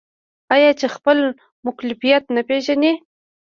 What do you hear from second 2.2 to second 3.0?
نه پیژني؟